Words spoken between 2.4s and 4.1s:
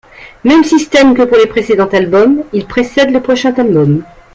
il précède le prochain album.